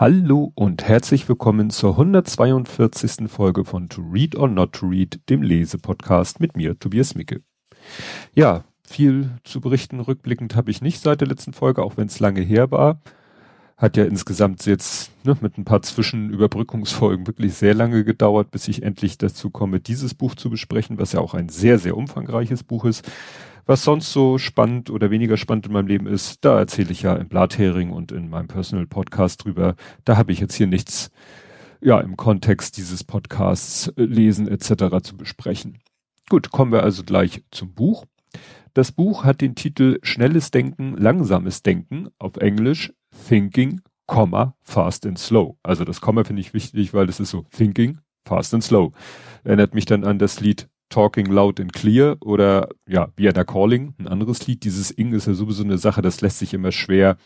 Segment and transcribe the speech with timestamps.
[0.00, 3.28] Hallo und herzlich willkommen zur 142.
[3.28, 7.42] Folge von To Read or Not to Read, dem Lesepodcast mit mir, Tobias Micke.
[8.32, 12.20] Ja, viel zu berichten rückblickend habe ich nicht seit der letzten Folge, auch wenn es
[12.20, 13.00] lange her war.
[13.76, 18.84] Hat ja insgesamt jetzt ne, mit ein paar Zwischenüberbrückungsfolgen wirklich sehr lange gedauert, bis ich
[18.84, 22.84] endlich dazu komme, dieses Buch zu besprechen, was ja auch ein sehr, sehr umfangreiches Buch
[22.84, 23.04] ist.
[23.68, 27.14] Was sonst so spannend oder weniger spannend in meinem Leben ist, da erzähle ich ja
[27.14, 29.74] im Blathering und in meinem Personal Podcast drüber.
[30.06, 31.10] Da habe ich jetzt hier nichts,
[31.82, 35.02] ja, im Kontext dieses Podcasts äh, lesen etc.
[35.02, 35.80] zu besprechen.
[36.30, 38.06] Gut, kommen wir also gleich zum Buch.
[38.72, 42.94] Das Buch hat den Titel Schnelles Denken, langsames Denken auf Englisch
[43.28, 43.82] Thinking,
[44.62, 45.58] Fast and Slow.
[45.62, 48.92] Also das Komma finde ich wichtig, weil das ist so Thinking, Fast and Slow.
[49.44, 54.08] Erinnert mich dann an das Lied Talking Loud and Clear oder ja, Vienna Calling, ein
[54.08, 54.64] anderes Lied.
[54.64, 57.16] Dieses Ing ist ja sowieso eine Sache, das lässt sich immer schwer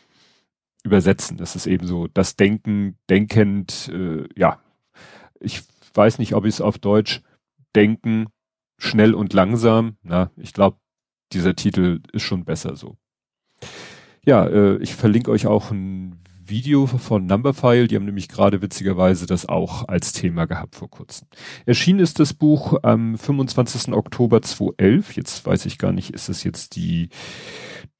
[0.84, 1.36] übersetzen.
[1.36, 4.60] Das ist eben so das Denken, denkend, äh, ja.
[5.40, 5.62] Ich
[5.94, 7.22] weiß nicht, ob ich es auf Deutsch
[7.74, 8.26] denken,
[8.78, 9.96] schnell und langsam.
[10.02, 10.78] Na, ich glaube,
[11.32, 12.96] dieser Titel ist schon besser so.
[14.24, 16.20] Ja, äh, ich verlinke euch auch ein
[16.52, 21.26] Video von Numberphile, die haben nämlich gerade witzigerweise das auch als Thema gehabt vor kurzem.
[21.64, 23.94] Erschienen ist das Buch am 25.
[23.94, 25.16] Oktober 2011.
[25.16, 27.08] Jetzt weiß ich gar nicht, ist es jetzt die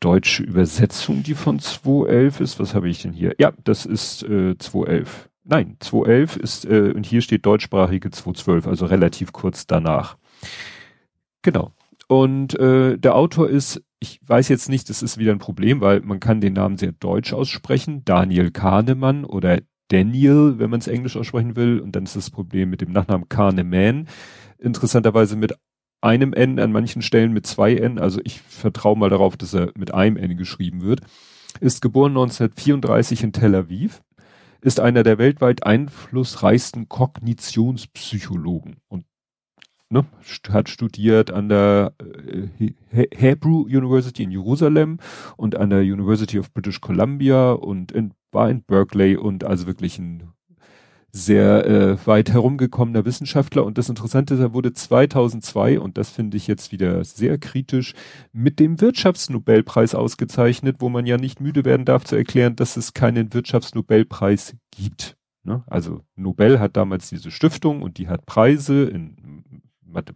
[0.01, 2.61] deutsche Übersetzung, die von 2011 ist?
[2.61, 3.35] Was habe ich denn hier?
[3.39, 5.31] Ja, das ist äh, 2011.
[5.45, 10.19] Nein, 2011 ist, äh, und hier steht deutschsprachige 2012, also relativ kurz danach.
[11.41, 11.73] Genau.
[12.13, 16.01] Und äh, der Autor ist ich weiß jetzt nicht, das ist wieder ein Problem, weil
[16.01, 21.17] man kann den Namen sehr deutsch aussprechen, Daniel Kahnemann oder Daniel, wenn man es englisch
[21.17, 24.09] aussprechen will, und dann ist das Problem mit dem Nachnamen Kahneman,
[24.59, 25.55] interessanterweise mit
[26.01, 29.71] einem N, an manchen Stellen mit zwei N, also ich vertraue mal darauf, dass er
[29.77, 31.03] mit einem N geschrieben wird,
[31.61, 34.03] ist geboren 1934 in Tel Aviv,
[34.63, 38.79] ist einer der weltweit einflussreichsten Kognitionspsychologen.
[38.89, 39.05] Und
[39.93, 40.07] ne,
[40.51, 41.93] hat studiert an der
[42.59, 44.99] äh, Hebrew University in Jerusalem
[45.37, 49.99] und an der University of British Columbia und in, war in Berkeley und also wirklich
[49.99, 50.33] ein
[51.15, 53.67] sehr äh, weit herumgekommener Wissenschaftler.
[53.67, 57.93] Und das Interessante ist, er wurde 2002, und das finde ich jetzt wieder sehr kritisch,
[58.33, 62.95] mit dem Wirtschaftsnobelpreis ausgezeichnet, wo man ja nicht müde werden darf zu erklären, dass es
[62.95, 65.19] keinen Wirtschaftsnobelpreis gibt.
[65.45, 65.63] Ne?
[65.67, 69.43] Also Nobel hat damals diese Stiftung und die hat Preise in
[69.93, 70.13] Mathe,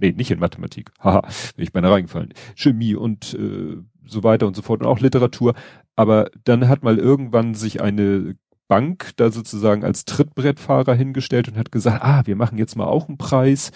[0.00, 1.22] nee, nicht in Mathematik, haha,
[1.56, 5.54] bin ich beinahe reingefallen, Chemie und äh, so weiter und so fort und auch Literatur.
[5.96, 8.36] Aber dann hat mal irgendwann sich eine
[8.68, 13.08] Bank da sozusagen als Trittbrettfahrer hingestellt und hat gesagt, ah, wir machen jetzt mal auch
[13.08, 13.70] einen Preis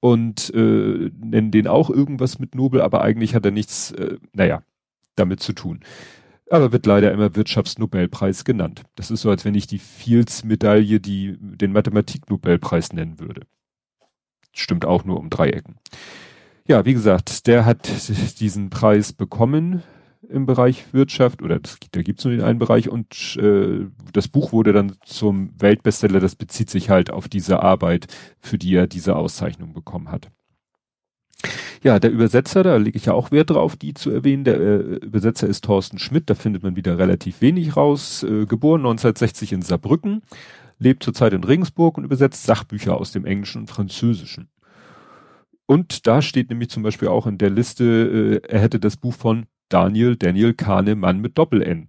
[0.00, 4.62] und äh, nennen den auch irgendwas mit Nobel, aber eigentlich hat er nichts, äh, naja,
[5.16, 5.80] damit zu tun.
[6.50, 8.82] Aber wird leider immer Wirtschaftsnobelpreis genannt.
[8.94, 13.42] Das ist so, als wenn ich die Fields-Medaille, die den Mathematik-Nobelpreis nennen würde
[14.52, 15.76] stimmt auch nur um Dreiecken.
[16.66, 17.88] Ja, wie gesagt, der hat
[18.40, 19.82] diesen Preis bekommen
[20.28, 24.52] im Bereich Wirtschaft oder das, da gibt's nur den einen Bereich und äh, das Buch
[24.52, 26.20] wurde dann zum Weltbestseller.
[26.20, 28.06] Das bezieht sich halt auf diese Arbeit,
[28.40, 30.30] für die er diese Auszeichnung bekommen hat.
[31.82, 34.44] Ja, der Übersetzer, da lege ich ja auch Wert drauf, die zu erwähnen.
[34.44, 38.22] Der äh, Übersetzer ist Thorsten Schmidt, da findet man wieder relativ wenig raus.
[38.22, 40.22] Äh, geboren 1960 in Saarbrücken,
[40.82, 44.48] lebt zurzeit in Regensburg und übersetzt Sachbücher aus dem Englischen und Französischen.
[45.66, 49.14] Und da steht nämlich zum Beispiel auch in der Liste, äh, er hätte das Buch
[49.14, 51.88] von Daniel, Daniel Kahnemann mit Doppel-N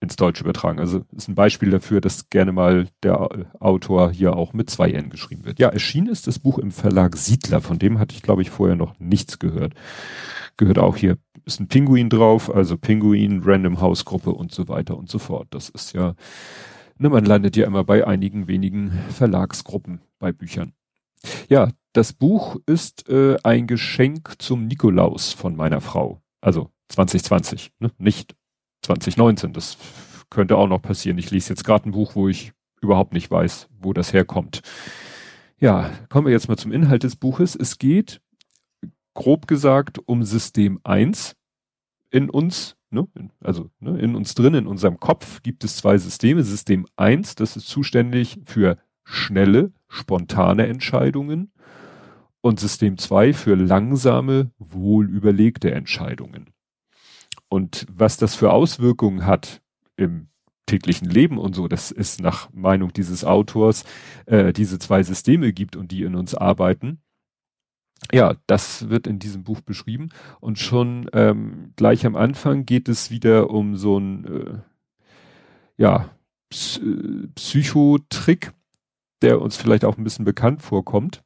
[0.00, 0.78] ins Deutsche übertragen.
[0.78, 5.10] Also ist ein Beispiel dafür, dass gerne mal der Autor hier auch mit zwei N
[5.10, 5.58] geschrieben wird.
[5.58, 8.76] Ja, erschienen ist das Buch im Verlag Siedler, von dem hatte ich, glaube ich, vorher
[8.76, 9.72] noch nichts gehört.
[10.56, 14.96] Gehört auch hier, ist ein Pinguin drauf, also Pinguin, Random House Gruppe und so weiter
[14.96, 15.48] und so fort.
[15.50, 16.14] Das ist ja
[16.98, 20.72] Ne, man landet ja immer bei einigen wenigen Verlagsgruppen bei Büchern.
[21.48, 26.20] Ja, das Buch ist äh, ein Geschenk zum Nikolaus von meiner Frau.
[26.40, 27.90] Also 2020, ne?
[27.98, 28.36] nicht
[28.82, 29.52] 2019.
[29.52, 29.78] Das
[30.30, 31.18] könnte auch noch passieren.
[31.18, 34.62] Ich lese jetzt gerade ein Buch, wo ich überhaupt nicht weiß, wo das herkommt.
[35.58, 37.56] Ja, kommen wir jetzt mal zum Inhalt des Buches.
[37.56, 38.20] Es geht,
[39.14, 41.36] grob gesagt, um System 1
[42.10, 43.06] in uns, ne,
[43.40, 46.42] also ne, in uns drin, in unserem Kopf gibt es zwei Systeme.
[46.42, 51.52] System 1, das ist zuständig für schnelle, spontane Entscheidungen
[52.40, 56.50] und System 2 für langsame, wohlüberlegte Entscheidungen.
[57.48, 59.62] Und was das für Auswirkungen hat
[59.96, 60.28] im
[60.66, 63.84] täglichen Leben und so, das ist nach Meinung dieses Autors,
[64.26, 67.00] äh, diese zwei Systeme gibt und die in uns arbeiten,
[68.12, 70.10] ja, das wird in diesem Buch beschrieben.
[70.40, 74.58] Und schon ähm, gleich am Anfang geht es wieder um so ein, äh,
[75.76, 76.10] ja,
[77.34, 78.52] Psychotrick,
[79.22, 81.24] der uns vielleicht auch ein bisschen bekannt vorkommt.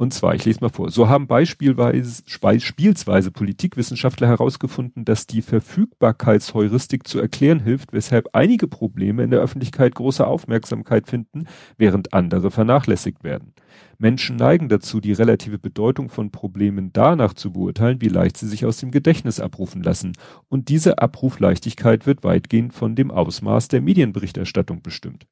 [0.00, 7.18] Und zwar, ich lese mal vor, so haben beispielsweise, Politikwissenschaftler herausgefunden, dass die Verfügbarkeitsheuristik zu
[7.18, 11.44] erklären hilft, weshalb einige Probleme in der Öffentlichkeit große Aufmerksamkeit finden,
[11.76, 13.52] während andere vernachlässigt werden.
[13.98, 18.64] Menschen neigen dazu, die relative Bedeutung von Problemen danach zu beurteilen, wie leicht sie sich
[18.64, 20.14] aus dem Gedächtnis abrufen lassen.
[20.48, 25.26] Und diese Abrufleichtigkeit wird weitgehend von dem Ausmaß der Medienberichterstattung bestimmt.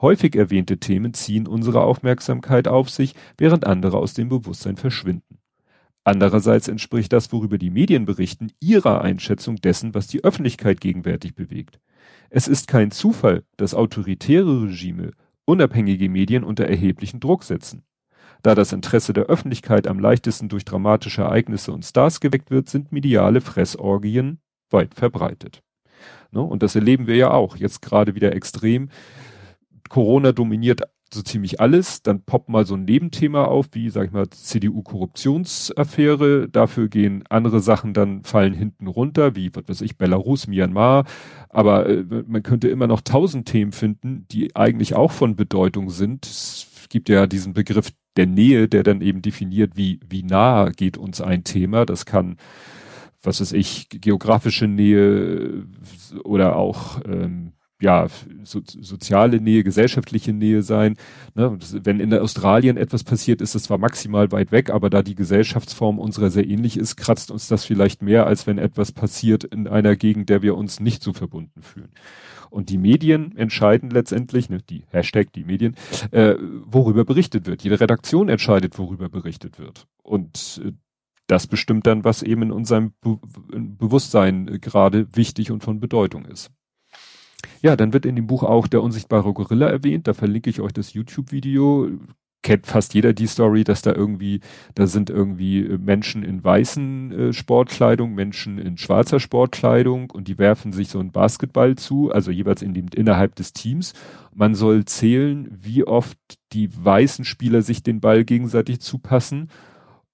[0.00, 5.38] Häufig erwähnte Themen ziehen unsere Aufmerksamkeit auf sich, während andere aus dem Bewusstsein verschwinden.
[6.04, 11.80] Andererseits entspricht das, worüber die Medien berichten, ihrer Einschätzung dessen, was die Öffentlichkeit gegenwärtig bewegt.
[12.28, 15.12] Es ist kein Zufall, dass autoritäre Regime
[15.46, 17.84] unabhängige Medien unter erheblichen Druck setzen.
[18.42, 22.92] Da das Interesse der Öffentlichkeit am leichtesten durch dramatische Ereignisse und Stars geweckt wird, sind
[22.92, 24.40] mediale Fressorgien
[24.70, 25.62] weit verbreitet.
[26.30, 26.42] Ne?
[26.42, 28.90] Und das erleben wir ja auch jetzt gerade wieder extrem.
[29.88, 30.82] Corona dominiert
[31.12, 36.48] so ziemlich alles, dann poppt mal so ein Nebenthema auf, wie, sag ich mal, CDU-Korruptionsaffäre,
[36.48, 41.04] dafür gehen andere Sachen dann, fallen hinten runter, wie, was weiß ich, Belarus, Myanmar,
[41.48, 46.26] aber äh, man könnte immer noch tausend Themen finden, die eigentlich auch von Bedeutung sind.
[46.26, 50.98] Es gibt ja diesen Begriff der Nähe, der dann eben definiert, wie, wie nah geht
[50.98, 52.36] uns ein Thema, das kann
[53.26, 55.66] was weiß ich, geografische Nähe
[56.24, 58.06] oder auch ähm, ja,
[58.44, 60.96] so, soziale Nähe, gesellschaftliche Nähe sein.
[61.34, 61.58] Ne?
[61.82, 65.98] Wenn in Australien etwas passiert, ist es zwar maximal weit weg, aber da die Gesellschaftsform
[65.98, 69.96] unserer sehr ähnlich ist, kratzt uns das vielleicht mehr, als wenn etwas passiert in einer
[69.96, 71.90] Gegend, der wir uns nicht so verbunden fühlen.
[72.50, 75.74] Und die Medien entscheiden letztendlich, ne, die Hashtag, die Medien,
[76.12, 77.64] äh, worüber berichtet wird.
[77.64, 79.88] Jede Redaktion entscheidet, worüber berichtet wird.
[80.04, 80.70] Und äh,
[81.26, 83.18] das bestimmt dann, was eben in unserem Be
[83.56, 86.52] Bewusstsein gerade wichtig und von Bedeutung ist.
[87.62, 90.06] Ja, dann wird in dem Buch auch der unsichtbare Gorilla erwähnt.
[90.06, 91.88] Da verlinke ich euch das YouTube-Video.
[92.42, 94.40] Kennt fast jeder die Story, dass da irgendwie,
[94.74, 100.36] da sind irgendwie äh, Menschen in weißen äh, Sportkleidung, Menschen in schwarzer Sportkleidung und die
[100.36, 103.94] werfen sich so einen Basketball zu, also jeweils in dem, innerhalb des Teams.
[104.34, 106.18] Man soll zählen, wie oft
[106.52, 109.48] die weißen Spieler sich den Ball gegenseitig zupassen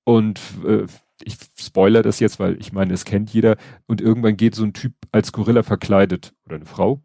[0.04, 0.86] und äh,
[1.22, 3.56] ich spoiler das jetzt, weil ich meine, es kennt jeder.
[3.86, 7.02] Und irgendwann geht so ein Typ als Gorilla verkleidet oder eine Frau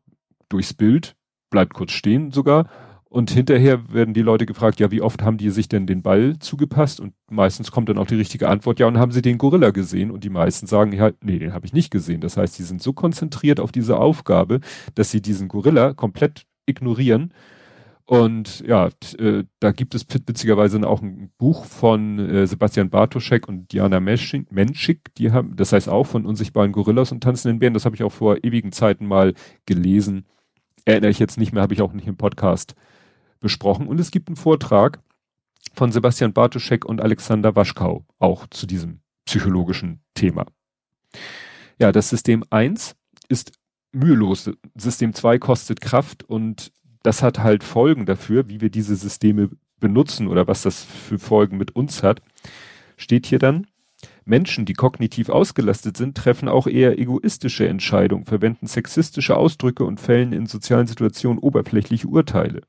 [0.50, 1.16] durchs Bild,
[1.50, 2.68] bleibt kurz stehen sogar.
[3.08, 6.38] Und hinterher werden die Leute gefragt, ja, wie oft haben die sich denn den Ball
[6.40, 7.00] zugepasst?
[7.00, 10.12] Und meistens kommt dann auch die richtige Antwort, ja, und haben sie den Gorilla gesehen?
[10.12, 12.20] Und die meisten sagen, ja, nee, den habe ich nicht gesehen.
[12.20, 14.60] Das heißt, die sind so konzentriert auf diese Aufgabe,
[14.96, 17.32] dass sie diesen Gorilla komplett ignorieren
[18.08, 23.72] und ja, äh, da gibt es witzigerweise auch ein Buch von äh, Sebastian Bartoschek und
[23.72, 27.96] Diana Menschik, die haben, das heißt auch von unsichtbaren Gorillas und tanzenden Bären, das habe
[27.96, 29.34] ich auch vor ewigen Zeiten mal
[29.66, 30.26] gelesen.
[30.86, 32.76] Erinnere ich jetzt nicht mehr, habe ich auch nicht im Podcast
[33.40, 33.88] besprochen.
[33.88, 35.00] Und es gibt einen Vortrag
[35.74, 40.46] von Sebastian Bartoschek und Alexander Waschkau, auch zu diesem psychologischen Thema.
[41.80, 42.96] Ja, das System 1
[43.30, 43.54] ist
[43.92, 44.52] mühelos.
[44.76, 46.72] System 2 kostet Kraft und
[47.06, 49.50] das hat halt Folgen dafür, wie wir diese Systeme
[49.80, 52.22] benutzen oder was das für Folgen mit uns hat.
[52.98, 53.68] Steht hier dann,
[54.24, 60.34] Menschen, die kognitiv ausgelastet sind, treffen auch eher egoistische Entscheidungen, verwenden sexistische Ausdrücke und fällen
[60.34, 62.62] in sozialen Situationen oberflächliche Urteile.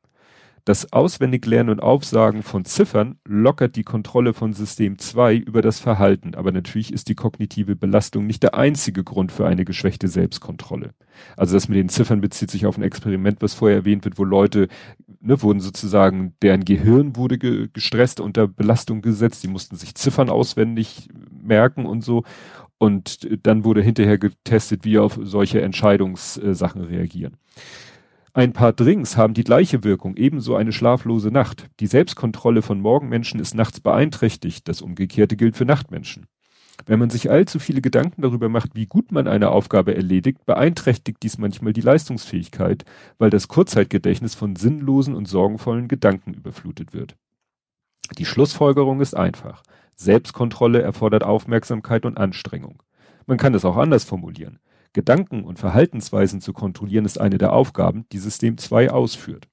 [0.66, 6.34] Das Auswendiglernen und Aufsagen von Ziffern lockert die Kontrolle von System 2 über das Verhalten,
[6.34, 10.90] aber natürlich ist die kognitive Belastung nicht der einzige Grund für eine geschwächte Selbstkontrolle.
[11.36, 14.24] Also das mit den Ziffern bezieht sich auf ein Experiment, was vorher erwähnt wird, wo
[14.24, 14.66] Leute,
[15.20, 20.28] ne, wurden sozusagen, deren Gehirn wurde ge gestresst, unter Belastung gesetzt, die mussten sich Ziffern
[20.28, 22.24] auswendig merken und so.
[22.78, 27.36] Und dann wurde hinterher getestet, wie auf solche Entscheidungssachen reagieren.
[28.36, 31.70] Ein paar Drinks haben die gleiche Wirkung, ebenso eine schlaflose Nacht.
[31.80, 36.26] Die Selbstkontrolle von Morgenmenschen ist nachts beeinträchtigt, das Umgekehrte gilt für Nachtmenschen.
[36.84, 41.22] Wenn man sich allzu viele Gedanken darüber macht, wie gut man eine Aufgabe erledigt, beeinträchtigt
[41.22, 42.84] dies manchmal die Leistungsfähigkeit,
[43.16, 47.16] weil das Kurzzeitgedächtnis von sinnlosen und sorgenvollen Gedanken überflutet wird.
[48.18, 49.62] Die Schlussfolgerung ist einfach.
[49.94, 52.82] Selbstkontrolle erfordert Aufmerksamkeit und Anstrengung.
[53.24, 54.58] Man kann es auch anders formulieren.
[54.96, 59.46] Gedanken und Verhaltensweisen zu kontrollieren, ist eine der Aufgaben, die System 2 ausführt.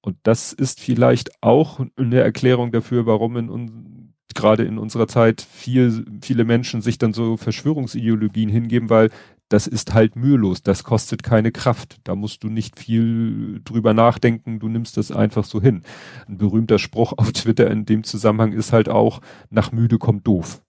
[0.00, 6.04] Und das ist vielleicht auch eine Erklärung dafür, warum in gerade in unserer Zeit viel,
[6.20, 9.10] viele Menschen sich dann so Verschwörungsideologien hingeben, weil
[9.48, 11.98] das ist halt mühelos, das kostet keine Kraft.
[12.02, 15.84] Da musst du nicht viel drüber nachdenken, du nimmst das einfach so hin.
[16.26, 20.62] Ein berühmter Spruch auf Twitter in dem Zusammenhang ist halt auch, nach müde kommt doof.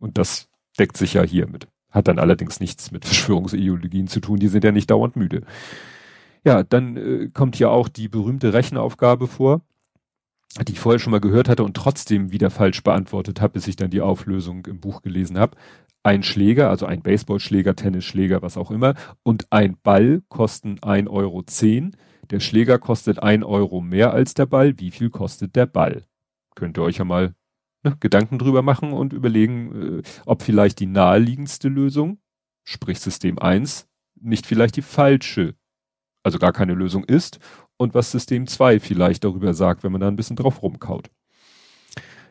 [0.00, 0.48] Und das
[0.80, 1.68] deckt sich ja hiermit.
[1.92, 5.42] Hat dann allerdings nichts mit Verschwörungsideologien zu tun, die sind ja nicht dauernd müde.
[6.44, 9.60] Ja, dann äh, kommt hier auch die berühmte Rechenaufgabe vor,
[10.66, 13.76] die ich vorher schon mal gehört hatte und trotzdem wieder falsch beantwortet habe, bis ich
[13.76, 15.56] dann die Auflösung im Buch gelesen habe.
[16.02, 21.44] Ein Schläger, also ein Baseballschläger, Tennisschläger, was auch immer, und ein Ball kosten 1,10 Euro.
[22.30, 24.78] Der Schläger kostet ein Euro mehr als der Ball.
[24.80, 26.02] Wie viel kostet der Ball?
[26.56, 27.34] Könnt ihr euch ja mal
[27.82, 32.18] ne, Gedanken drüber machen und überlegen, äh, ob vielleicht die naheliegendste Lösung,
[32.64, 33.88] sprich System 1,
[34.20, 35.54] nicht vielleicht die falsche,
[36.22, 37.38] also gar keine Lösung ist
[37.76, 41.10] und was System 2 vielleicht darüber sagt, wenn man da ein bisschen drauf rumkaut.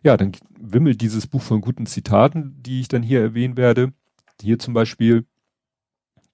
[0.03, 3.93] Ja, dann wimmelt dieses Buch von guten Zitaten, die ich dann hier erwähnen werde.
[4.41, 5.27] Hier zum Beispiel,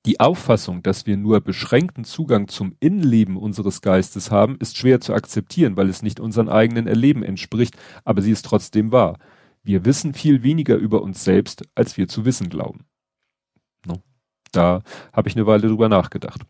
[0.07, 5.13] die Auffassung, dass wir nur beschränkten Zugang zum Innenleben unseres Geistes haben, ist schwer zu
[5.13, 9.19] akzeptieren, weil es nicht unseren eigenen Erleben entspricht, aber sie ist trotzdem wahr.
[9.63, 12.85] Wir wissen viel weniger über uns selbst, als wir zu wissen glauben.
[13.85, 14.01] No.
[14.53, 16.41] Da habe ich eine Weile drüber nachgedacht.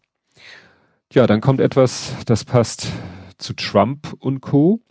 [1.12, 2.92] Ja, dann kommt etwas, das passt
[3.40, 4.82] zu Trump und Co.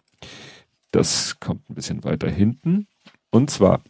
[0.90, 2.88] Das kommt ein bisschen weiter hinten.
[3.30, 3.80] Und zwar,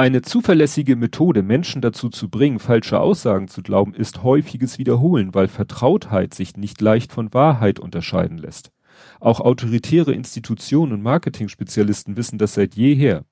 [0.00, 5.46] eine zuverlässige Methode, Menschen dazu zu bringen, falsche Aussagen zu glauben, ist häufiges Wiederholen, weil
[5.46, 8.72] Vertrautheit sich nicht leicht von Wahrheit unterscheiden lässt.
[9.20, 13.26] Auch autoritäre Institutionen und Marketing-Spezialisten wissen das seit jeher.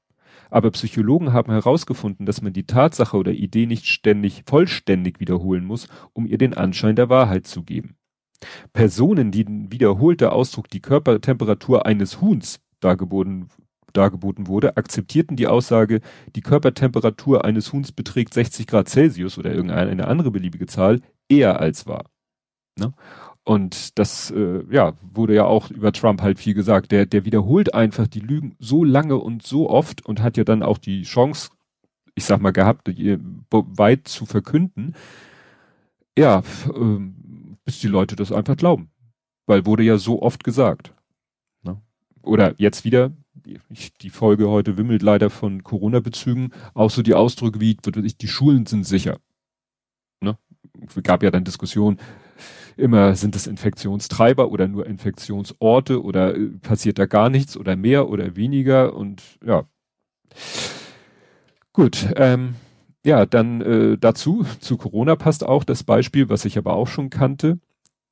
[0.50, 5.88] Aber Psychologen haben herausgefunden, dass man die Tatsache oder Idee nicht ständig vollständig wiederholen muss,
[6.12, 7.96] um ihr den Anschein der Wahrheit zu geben.
[8.75, 13.48] Personen, die wiederholter Ausdruck die Körpertemperatur eines Huhns dargeboten
[13.99, 16.00] dargeboten wurde, akzeptierten die Aussage,
[16.37, 21.87] die Körpertemperatur eines Huhns beträgt 60 Grad Celsius oder irgendeine andere beliebige Zahl, eher als
[21.87, 22.07] wahr.
[22.78, 22.95] Ne?
[23.45, 26.93] Und das, äh, ja, wurde ja auch über Trump halt viel gesagt.
[26.93, 30.62] Der, der wiederholt einfach die Lügen so lange und so oft und hat ja dann
[30.62, 31.50] auch die Chance,
[32.14, 32.90] ich sag mal, gehabt,
[33.50, 34.95] weit zu verkünden.
[36.19, 36.43] Ja,
[36.75, 36.99] äh,
[37.64, 38.90] bis die Leute das einfach glauben.
[39.47, 40.93] Weil wurde ja so oft gesagt.
[41.62, 41.81] Ne?
[42.23, 43.12] Oder jetzt wieder,
[44.00, 48.85] die Folge heute wimmelt leider von Corona-Bezügen, auch so die Ausdrücke wie, die Schulen sind
[48.85, 49.19] sicher.
[50.21, 50.37] Ne?
[50.87, 51.99] Es gab ja dann Diskussionen,
[52.76, 58.09] immer sind es Infektionstreiber oder nur Infektionsorte oder äh, passiert da gar nichts oder mehr
[58.09, 59.64] oder weniger und ja.
[61.73, 62.55] Gut, ähm,
[63.05, 67.11] ja, dann äh, dazu, zu Corona passt auch das Beispiel, was ich aber auch schon
[67.11, 67.59] kannte.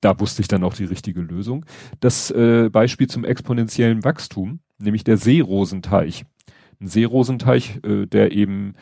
[0.01, 1.65] Da wusste ich dann auch die richtige Lösung.
[2.01, 6.25] Das äh, Beispiel zum exponentiellen Wachstum nämlich der Seerosenteich.
[6.81, 8.75] Ein Seerosenteich, äh, der eben,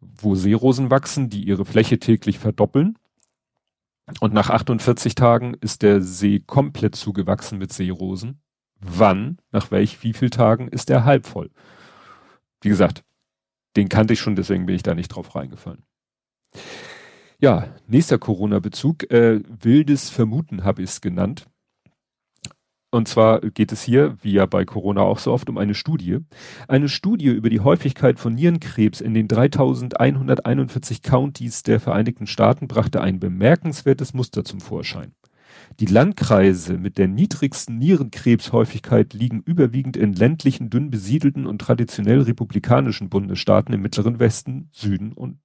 [0.00, 2.98] wo Seerosen wachsen, die ihre Fläche täglich verdoppeln.
[4.20, 8.40] Und nach 48 Tagen ist der See komplett zugewachsen mit Seerosen.
[8.80, 11.50] Wann, nach welch, wie viel Tagen ist er halb voll?
[12.62, 13.04] Wie gesagt,
[13.76, 15.84] den kannte ich schon, deswegen bin ich da nicht drauf reingefallen.
[17.42, 21.46] Ja, nächster Corona-Bezug, äh, wildes Vermuten habe ich es genannt.
[22.90, 26.18] Und zwar geht es hier, wie ja bei Corona auch so oft, um eine Studie.
[26.68, 33.00] Eine Studie über die Häufigkeit von Nierenkrebs in den 3141 Countys der Vereinigten Staaten brachte
[33.00, 35.14] ein bemerkenswertes Muster zum Vorschein.
[35.78, 43.08] Die Landkreise mit der niedrigsten Nierenkrebshäufigkeit liegen überwiegend in ländlichen, dünn besiedelten und traditionell republikanischen
[43.08, 45.38] Bundesstaaten im mittleren Westen, Süden und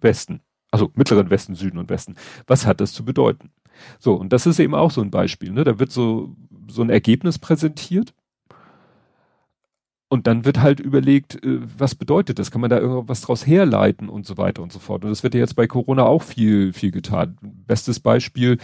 [0.00, 0.40] Westen.
[0.70, 2.16] Also mittleren Westen, Süden und Westen.
[2.46, 3.50] Was hat das zu bedeuten?
[3.98, 5.50] So, und das ist eben auch so ein Beispiel.
[5.50, 5.64] Ne?
[5.64, 6.36] Da wird so,
[6.68, 8.14] so ein Ergebnis präsentiert.
[10.10, 12.50] Und dann wird halt überlegt, äh, was bedeutet das?
[12.50, 15.04] Kann man da irgendwas draus herleiten und so weiter und so fort.
[15.04, 17.36] Und das wird ja jetzt bei Corona auch viel, viel getan.
[17.42, 18.58] Bestes Beispiel,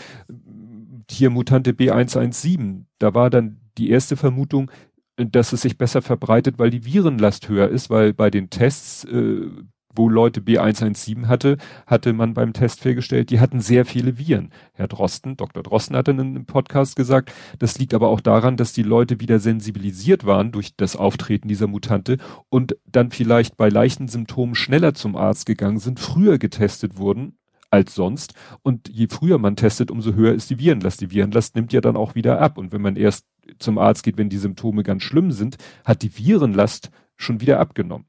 [1.11, 2.85] hier Mutante B117.
[2.99, 4.71] Da war dann die erste Vermutung,
[5.17, 9.49] dass es sich besser verbreitet, weil die Virenlast höher ist, weil bei den Tests äh,
[9.95, 14.51] wo Leute B117 hatte, hatte man beim Test festgestellt, die hatten sehr viele Viren.
[14.73, 15.63] Herr Drosten, Dr.
[15.63, 19.39] Drosten hatte in einem Podcast gesagt, das liegt aber auch daran, dass die Leute wieder
[19.39, 25.17] sensibilisiert waren durch das Auftreten dieser Mutante und dann vielleicht bei leichten Symptomen schneller zum
[25.17, 27.39] Arzt gegangen sind, früher getestet wurden
[27.75, 28.35] als sonst.
[28.63, 31.01] Und je früher man testet, umso höher ist die Virenlast.
[31.01, 32.57] Die Virenlast nimmt ja dann auch wieder ab.
[32.57, 33.27] Und wenn man erst
[33.59, 38.07] zum Arzt geht, wenn die Symptome ganz schlimm sind, hat die Virenlast schon wieder abgenommen.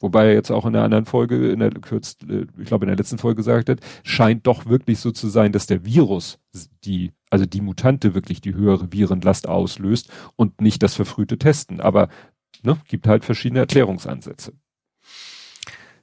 [0.00, 2.88] Wobei er jetzt auch in einer anderen Folge, in der kürzt, äh, ich glaube in
[2.88, 6.38] der letzten Folge gesagt hat, scheint doch wirklich so zu sein, dass der Virus
[6.84, 11.80] die, also die Mutante wirklich die höhere Virenlast auslöst und nicht das verfrühte Testen.
[11.80, 12.08] Aber
[12.62, 14.52] ne, gibt halt verschiedene Erklärungsansätze.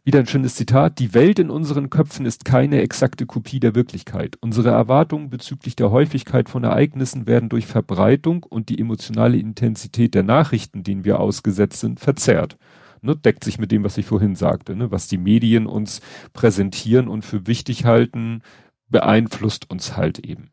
[0.03, 0.99] Wieder ein schönes Zitat.
[0.99, 4.37] Die Welt in unseren Köpfen ist keine exakte Kopie der Wirklichkeit.
[4.39, 10.21] Unsere Erwartungen bezüglich der Häufigkeit von Ereignissen werden durch Verbreitung und die emotionale Intensität der
[10.21, 12.57] Nachrichten, denen wir ausgesetzt sind, verzerrt
[13.05, 16.01] ne, deckt sich mit dem, was ich vorhin sagte, ne, was die Medien uns
[16.33, 18.41] präsentieren und für wichtig halten,
[18.89, 20.51] beeinflusst uns halt eben.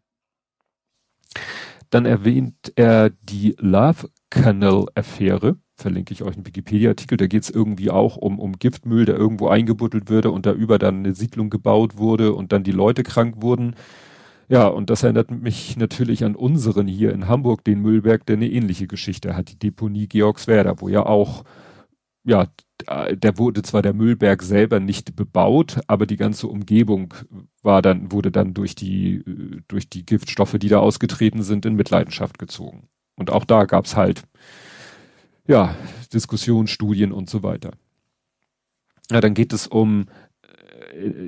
[1.90, 7.50] Dann erwähnt er die Love Canal Affäre, verlinke ich euch einen Wikipedia-Artikel, da geht es
[7.50, 11.50] irgendwie auch um, um Giftmüll, der irgendwo eingebuddelt würde und da über dann eine Siedlung
[11.50, 13.74] gebaut wurde und dann die Leute krank wurden.
[14.48, 18.50] Ja, und das erinnert mich natürlich an unseren hier in Hamburg, den Müllberg, der eine
[18.50, 21.44] ähnliche Geschichte hat, die Deponie Georgswerder, wo ja auch,
[22.24, 22.48] ja,
[23.12, 27.14] der wurde zwar der Müllberg selber nicht bebaut, aber die ganze Umgebung
[27.62, 29.22] war dann, wurde dann durch die,
[29.68, 32.88] durch die Giftstoffe, die da ausgetreten sind, in Mitleidenschaft gezogen.
[33.14, 34.24] Und auch da gab's halt,
[35.46, 35.76] ja,
[36.12, 37.72] Diskussionen, Studien und so weiter.
[39.10, 40.31] Ja, dann geht es um äh,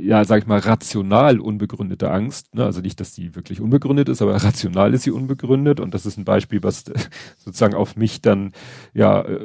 [0.03, 2.55] ja, sag ich mal, rational unbegründete Angst.
[2.55, 2.65] Ne?
[2.65, 5.81] Also nicht, dass die wirklich unbegründet ist, aber rational ist sie unbegründet.
[5.81, 6.85] Und das ist ein Beispiel, was
[7.39, 8.53] sozusagen auf mich dann
[8.93, 9.41] ja äh,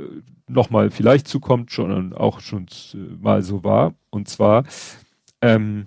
[0.47, 2.65] nochmal vielleicht zukommt, schon auch schon
[3.21, 3.93] mal so war.
[4.09, 4.65] Und zwar,
[5.41, 5.85] ähm,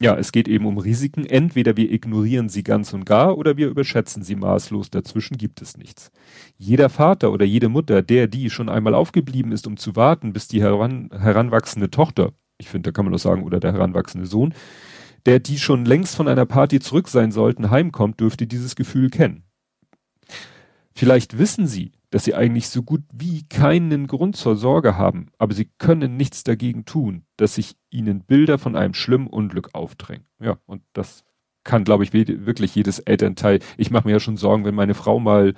[0.00, 1.24] ja, es geht eben um Risiken.
[1.24, 4.90] Entweder wir ignorieren sie ganz und gar oder wir überschätzen sie maßlos.
[4.90, 6.12] Dazwischen gibt es nichts.
[6.56, 10.46] Jeder Vater oder jede Mutter, der die schon einmal aufgeblieben ist, um zu warten, bis
[10.46, 14.54] die heran, heranwachsende Tochter ich finde, da kann man doch sagen, oder der heranwachsende Sohn,
[15.26, 19.42] der die schon längst von einer Party zurück sein sollten, heimkommt, dürfte dieses Gefühl kennen.
[20.94, 25.52] Vielleicht wissen sie, dass sie eigentlich so gut wie keinen Grund zur Sorge haben, aber
[25.52, 30.24] sie können nichts dagegen tun, dass sich ihnen Bilder von einem schlimmen Unglück aufdrängen.
[30.40, 31.24] Ja, und das
[31.64, 33.58] kann, glaube ich, wirklich jedes Elternteil.
[33.76, 35.54] Ich mache mir ja schon Sorgen, wenn meine Frau mal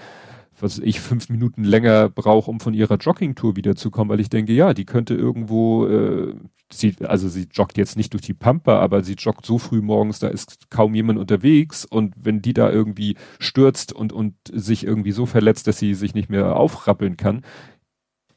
[0.63, 4.75] was ich fünf Minuten länger brauche, um von ihrer Joggingtour wiederzukommen, weil ich denke, ja,
[4.75, 6.35] die könnte irgendwo, äh,
[6.73, 10.19] sie, also sie joggt jetzt nicht durch die Pampa, aber sie joggt so früh morgens,
[10.19, 15.13] da ist kaum jemand unterwegs und wenn die da irgendwie stürzt und, und sich irgendwie
[15.13, 17.45] so verletzt, dass sie sich nicht mehr aufrappeln kann,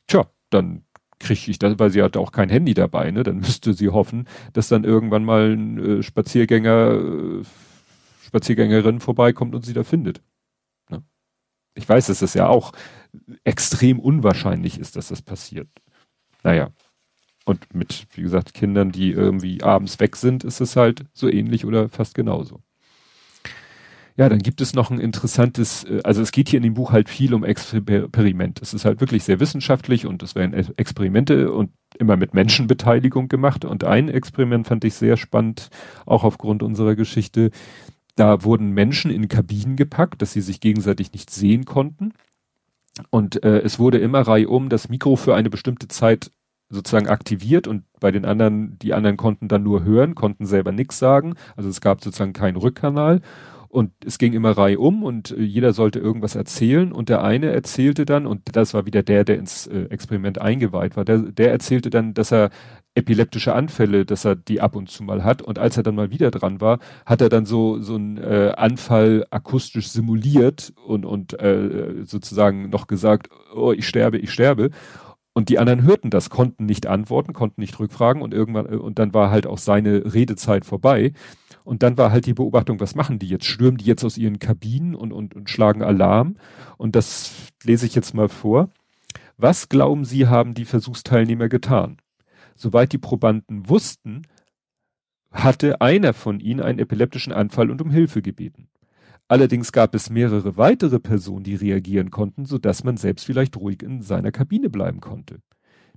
[0.08, 0.84] tja, dann
[1.20, 3.24] kriege ich das, weil sie hat auch kein Handy dabei, ne?
[3.24, 7.44] Dann müsste sie hoffen, dass dann irgendwann mal ein äh, Spaziergänger, äh,
[8.26, 10.22] Spaziergängerin vorbeikommt und sie da findet
[11.76, 12.74] ich weiß, dass das ja auch
[13.44, 15.70] extrem unwahrscheinlich ist, dass das passiert.
[16.44, 16.72] Naja.
[17.46, 21.66] Und mit, wie gesagt, Kindern, die irgendwie abends weg sind, ist es halt so ähnlich
[21.66, 22.62] oder fast genauso.
[24.18, 26.92] Ja, dann gibt es noch ein interessantes, äh, also es geht hier in dem Buch
[26.92, 28.62] halt viel um Experiment.
[28.62, 33.66] Es ist halt wirklich sehr wissenschaftlich und es werden Experimente und immer mit Menschenbeteiligung gemacht.
[33.66, 35.70] Und ein Experiment fand ich sehr spannend,
[36.06, 37.52] auch aufgrund unserer Geschichte.
[38.16, 42.14] Da wurden Menschen in Kabinen gepackt, dass sie sich gegenseitig nicht sehen konnten.
[43.10, 46.32] Und äh, es wurde immer reihum das Mikro für eine bestimmte Zeit
[46.72, 50.98] sozusagen aktiviert und bei den anderen, die anderen konnten dann nur hören, konnten selber nichts
[50.98, 51.36] sagen.
[51.56, 53.22] Also es gab sozusagen keinen Rückkanal.
[53.72, 57.52] Und es ging immer Reihe um und äh, jeder sollte irgendwas erzählen und der eine
[57.52, 61.52] erzählte dann, und das war wieder der, der ins äh, Experiment eingeweiht war, der, der
[61.52, 62.50] erzählte dann, dass er
[62.96, 65.42] epileptische Anfälle, dass er die ab und zu mal hat.
[65.42, 68.52] Und als er dann mal wieder dran war, hat er dann so so einen äh,
[68.58, 74.72] Anfall akustisch simuliert und und äh, sozusagen noch gesagt, oh ich sterbe, ich sterbe.
[75.34, 79.00] Und die anderen hörten das, konnten nicht antworten, konnten nicht rückfragen und irgendwann äh, und
[79.00, 81.14] dann war halt auch seine Redezeit vorbei.
[81.64, 83.46] Und dann war halt die Beobachtung, was machen die jetzt?
[83.46, 86.36] Stürmen die jetzt aus ihren Kabinen und, und, und schlagen Alarm?
[86.78, 88.70] Und das lese ich jetzt mal vor.
[89.38, 91.98] Was glauben Sie, haben die Versuchsteilnehmer getan?
[92.56, 94.24] Soweit die Probanden wussten,
[95.32, 98.68] hatte einer von ihnen einen epileptischen Anfall und um Hilfe gebeten.
[99.32, 103.82] Allerdings gab es mehrere weitere Personen, die reagieren konnten, so dass man selbst vielleicht ruhig
[103.82, 105.40] in seiner Kabine bleiben konnte.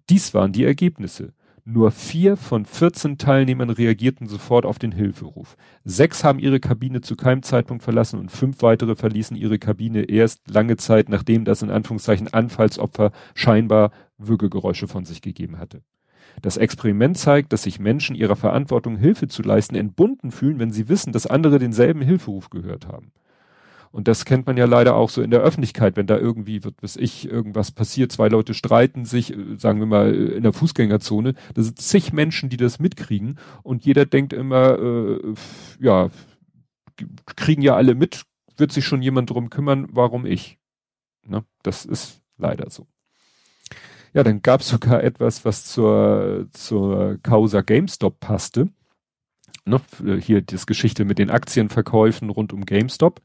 [0.08, 1.32] Dies waren die Ergebnisse.
[1.64, 5.56] Nur vier von 14 Teilnehmern reagierten sofort auf den Hilferuf.
[5.82, 10.48] Sechs haben ihre Kabine zu keinem Zeitpunkt verlassen und fünf weitere verließen ihre Kabine erst
[10.48, 15.82] lange Zeit, nachdem das in Anführungszeichen Anfallsopfer scheinbar Würgegeräusche von sich gegeben hatte.
[16.40, 20.88] Das Experiment zeigt, dass sich Menschen ihrer Verantwortung Hilfe zu leisten entbunden fühlen, wenn sie
[20.88, 23.10] wissen, dass andere denselben Hilferuf gehört haben.
[23.94, 26.74] Und das kennt man ja leider auch so in der Öffentlichkeit, wenn da irgendwie, wird
[26.80, 30.52] was ich, irgendwas passiert, zwei Leute streiten sich, äh, sagen wir mal, äh, in der
[30.52, 35.34] Fußgängerzone, da sind zig Menschen, die das mitkriegen und jeder denkt immer, äh,
[35.78, 36.10] ja,
[37.36, 38.24] kriegen ja alle mit,
[38.56, 40.58] wird sich schon jemand drum kümmern, warum ich?
[41.24, 41.44] Ne?
[41.62, 42.88] Das ist leider so.
[44.12, 48.70] Ja, dann gab es sogar etwas, was zur, zur Causa GameStop passte.
[49.64, 49.80] Ne?
[50.18, 53.22] Hier das Geschichte mit den Aktienverkäufen rund um GameStop.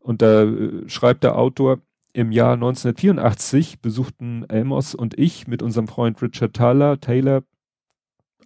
[0.00, 1.78] Und da äh, schreibt der Autor,
[2.12, 7.44] im Jahr 1984 besuchten Amos und ich mit unserem Freund Richard Taylor, Taylor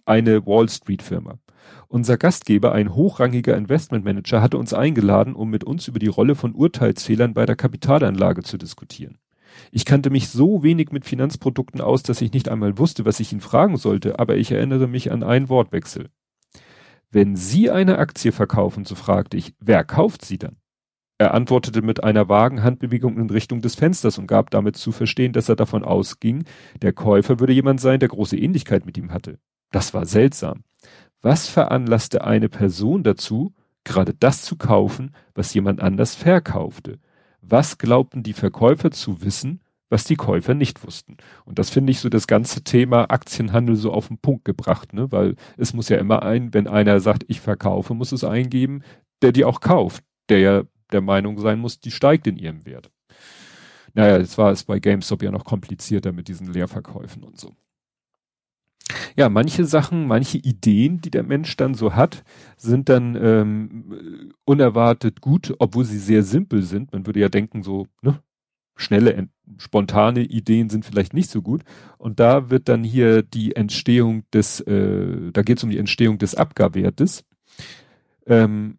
[0.05, 1.39] eine Wall Street Firma.
[1.87, 6.53] Unser Gastgeber, ein hochrangiger Investmentmanager, hatte uns eingeladen, um mit uns über die Rolle von
[6.53, 9.17] Urteilsfehlern bei der Kapitalanlage zu diskutieren.
[9.71, 13.31] Ich kannte mich so wenig mit Finanzprodukten aus, dass ich nicht einmal wusste, was ich
[13.33, 16.09] ihn fragen sollte, aber ich erinnere mich an einen Wortwechsel.
[17.11, 20.57] wenn Sie eine Aktie verkaufen, so fragte ich, wer kauft sie dann?
[21.17, 25.31] Er antwortete mit einer vagen Handbewegung in Richtung des Fensters und gab damit zu verstehen,
[25.31, 26.43] dass er davon ausging,
[26.81, 29.39] der Käufer würde jemand sein, der große Ähnlichkeit mit ihm hatte.
[29.71, 30.63] Das war seltsam.
[31.21, 33.53] Was veranlasste eine Person dazu,
[33.85, 36.99] gerade das zu kaufen, was jemand anders verkaufte?
[37.41, 41.15] Was glaubten die Verkäufer zu wissen, was die Käufer nicht wussten?
[41.45, 45.11] Und das finde ich so das ganze Thema Aktienhandel so auf den Punkt gebracht, ne?
[45.11, 48.81] Weil es muss ja immer ein, wenn einer sagt, ich verkaufe, muss es eingeben,
[49.21, 52.91] der die auch kauft, der ja der Meinung sein muss, die steigt in ihrem Wert.
[53.93, 57.53] Naja, jetzt war es bei GameStop ja noch komplizierter mit diesen Leerverkäufen und so.
[59.15, 62.23] Ja, manche Sachen, manche Ideen, die der Mensch dann so hat,
[62.57, 66.91] sind dann ähm, unerwartet gut, obwohl sie sehr simpel sind.
[66.91, 68.19] Man würde ja denken, so ne,
[68.75, 71.63] schnelle, spontane Ideen sind vielleicht nicht so gut.
[71.97, 76.17] Und da wird dann hier die Entstehung des, äh, da geht es um die Entstehung
[76.17, 77.23] des Abgabewertes.
[78.27, 78.77] Ähm,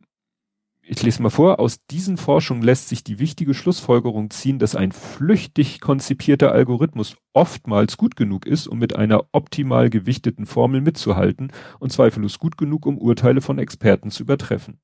[0.89, 4.93] ich lese mal vor, aus diesen Forschungen lässt sich die wichtige Schlussfolgerung ziehen, dass ein
[4.93, 11.93] flüchtig konzipierter Algorithmus oftmals gut genug ist, um mit einer optimal gewichteten Formel mitzuhalten und
[11.93, 14.79] zweifellos gut genug, um Urteile von Experten zu übertreffen.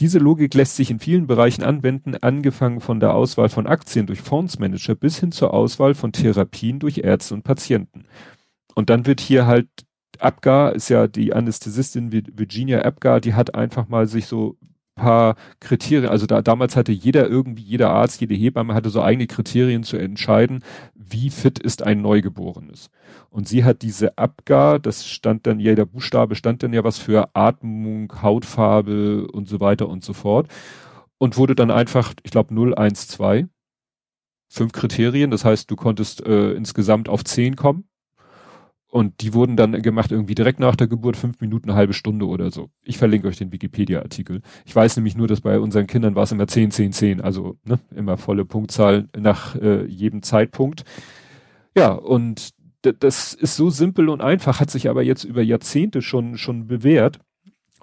[0.00, 4.20] Diese Logik lässt sich in vielen Bereichen anwenden, angefangen von der Auswahl von Aktien durch
[4.20, 8.04] Fondsmanager bis hin zur Auswahl von Therapien durch Ärzte und Patienten.
[8.74, 9.68] Und dann wird hier halt
[10.20, 14.56] Apgar ist ja die Anästhesistin Virginia Apgar, die hat einfach mal sich so
[14.96, 19.26] paar Kriterien, also da damals hatte jeder irgendwie, jeder Arzt, jede Hebamme hatte so eigene
[19.26, 22.90] Kriterien zu entscheiden, wie fit ist ein Neugeborenes.
[23.30, 27.28] Und sie hat diese Apgar, das stand dann, jeder Buchstabe stand dann ja was für
[27.34, 30.48] Atmung, Hautfarbe und so weiter und so fort.
[31.18, 33.48] Und wurde dann einfach, ich glaube 0, 1, 2.
[34.48, 37.88] Fünf Kriterien, das heißt, du konntest äh, insgesamt auf zehn kommen.
[38.88, 42.26] Und die wurden dann gemacht irgendwie direkt nach der Geburt, fünf Minuten, eine halbe Stunde
[42.26, 42.70] oder so.
[42.84, 44.42] Ich verlinke euch den Wikipedia-Artikel.
[44.64, 47.56] Ich weiß nämlich nur, dass bei unseren Kindern war es immer 10, 10, 10, also
[47.64, 50.84] ne, immer volle Punktzahl nach äh, jedem Zeitpunkt.
[51.76, 56.38] Ja, und das ist so simpel und einfach, hat sich aber jetzt über Jahrzehnte schon,
[56.38, 57.18] schon bewährt.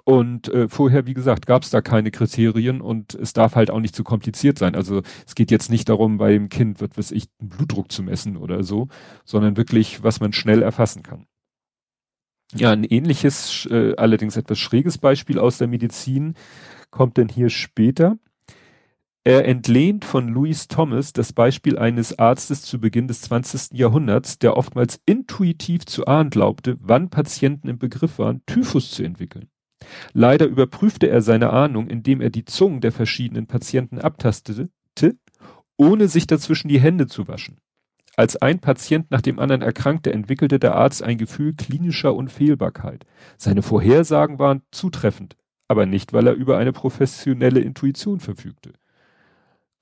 [0.04, 3.80] Und äh, vorher, wie gesagt, gab es da keine Kriterien und es darf halt auch
[3.80, 4.74] nicht zu kompliziert sein.
[4.74, 8.02] Also es geht jetzt nicht darum, bei dem Kind wird was ich einen Blutdruck zu
[8.02, 8.88] messen oder so,
[9.24, 11.26] sondern wirklich, was man schnell erfassen kann.
[12.54, 16.34] Ja, ein ähnliches, äh, allerdings etwas schräges Beispiel aus der Medizin
[16.90, 18.18] kommt denn hier später.
[19.24, 23.72] Er entlehnt von Louis Thomas das Beispiel eines Arztes zu Beginn des 20.
[23.72, 29.48] Jahrhunderts, der oftmals intuitiv zu ahnen glaubte, wann Patienten im Begriff waren, Typhus zu entwickeln.
[30.12, 34.68] Leider überprüfte er seine Ahnung, indem er die Zungen der verschiedenen Patienten abtastete,
[35.76, 37.58] ohne sich dazwischen die Hände zu waschen.
[38.16, 43.06] Als ein Patient nach dem anderen erkrankte, entwickelte der Arzt ein Gefühl klinischer Unfehlbarkeit.
[43.36, 48.72] Seine Vorhersagen waren zutreffend, aber nicht, weil er über eine professionelle Intuition verfügte.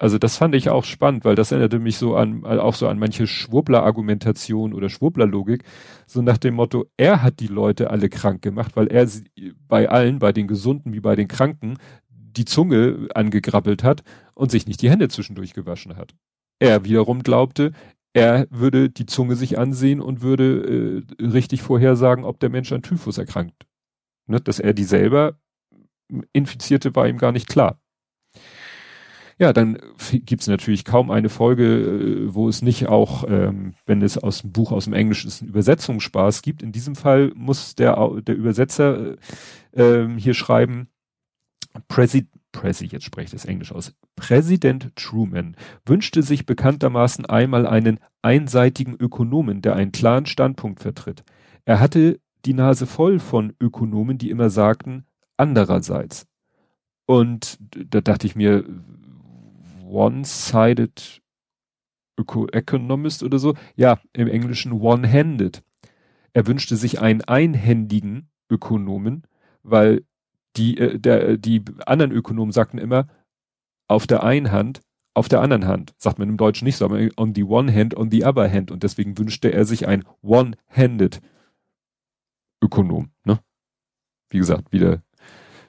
[0.03, 2.99] Also das fand ich auch spannend, weil das erinnerte mich so an, auch so an
[2.99, 5.63] manche Schwurbler-Argumentation oder Schwurbler-Logik.
[6.09, 9.27] So nach dem Motto, er hat die Leute alle krank gemacht, weil er sie,
[9.69, 11.77] bei allen, bei den Gesunden wie bei den Kranken,
[12.09, 14.03] die Zunge angegrabbelt hat
[14.35, 16.17] und sich nicht die Hände zwischendurch gewaschen hat.
[16.59, 17.71] Er wiederum glaubte,
[18.13, 22.83] er würde die Zunge sich ansehen und würde äh, richtig vorhersagen, ob der Mensch an
[22.83, 23.67] Typhus erkrankt.
[24.27, 24.41] Ne?
[24.41, 25.39] Dass er die selber
[26.33, 27.79] infizierte, war ihm gar nicht klar.
[29.39, 29.79] Ja, dann
[30.13, 34.43] gibt es natürlich kaum eine Folge, äh, wo es nicht auch, ähm, wenn es aus
[34.43, 36.63] dem Buch aus dem Englischen ist, einen Übersetzungsspaß gibt.
[36.63, 39.17] In diesem Fall muss der, der Übersetzer
[39.73, 40.89] äh, äh, hier schreiben,
[41.89, 43.95] President, Presi, jetzt spreche ich das Englisch aus.
[44.15, 51.25] Präsident Truman wünschte sich bekanntermaßen einmal einen einseitigen Ökonomen, der einen klaren Standpunkt vertritt.
[51.65, 56.27] Er hatte die Nase voll von Ökonomen, die immer sagten, andererseits.
[57.07, 58.65] Und da dachte ich mir,
[59.93, 61.23] one-sided
[62.53, 63.55] Economist oder so.
[63.77, 65.63] Ja, im Englischen one-handed.
[66.33, 69.25] Er wünschte sich einen einhändigen Ökonomen,
[69.63, 70.05] weil
[70.57, 73.09] die, äh, der, die anderen Ökonomen sagten immer,
[73.89, 74.81] auf der einen Hand,
[75.15, 75.95] auf der anderen Hand.
[75.99, 78.71] Sagt man im Deutschen nicht so, aber on the one hand, on the other hand.
[78.71, 81.21] Und deswegen wünschte er sich ein one-handed
[82.63, 83.11] Ökonom.
[83.25, 83.41] Ne?
[84.31, 85.03] Wie gesagt, wieder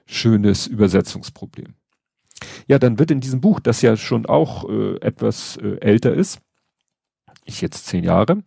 [0.05, 1.75] schönes Übersetzungsproblem.
[2.67, 6.39] Ja, dann wird in diesem Buch, das ja schon auch äh, etwas äh, älter ist,
[7.45, 8.43] ich jetzt zehn Jahre,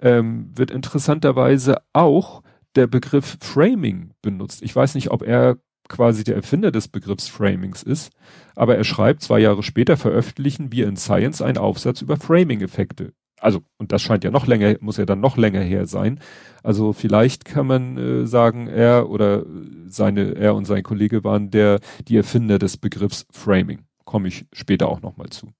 [0.00, 2.42] ähm, wird interessanterweise auch
[2.76, 4.62] der Begriff Framing benutzt.
[4.62, 5.58] Ich weiß nicht, ob er
[5.88, 8.12] quasi der Erfinder des Begriffs Framings ist,
[8.54, 13.12] aber er schreibt, zwei Jahre später veröffentlichen wir in Science einen Aufsatz über Framing-Effekte.
[13.40, 16.20] Also, und das scheint ja noch länger, muss ja dann noch länger her sein.
[16.62, 19.44] Also vielleicht kann man äh, sagen, er oder
[19.86, 23.80] seine, er und sein Kollege waren der, die Erfinder des Begriffs Framing.
[24.04, 25.52] Komme ich später auch nochmal zu.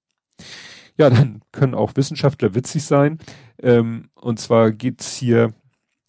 [0.97, 3.17] Ja, dann können auch Wissenschaftler witzig sein.
[3.61, 5.53] Ähm, und zwar geht's hier,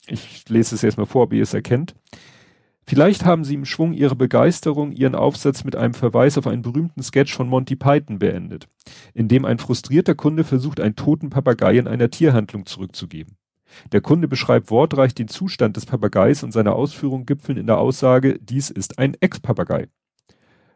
[0.06, 1.94] ich lese es erstmal vor, ob ihr es erkennt.
[2.84, 7.02] Vielleicht haben sie im Schwung ihrer Begeisterung ihren Aufsatz mit einem Verweis auf einen berühmten
[7.02, 8.68] Sketch von Monty Python beendet,
[9.14, 13.36] in dem ein frustrierter Kunde versucht, einen toten Papagei in einer Tierhandlung zurückzugeben.
[13.92, 18.38] Der Kunde beschreibt wortreich den Zustand des Papageis und seine Ausführungen gipfeln in der Aussage,
[18.40, 19.88] dies ist ein Ex-Papagei.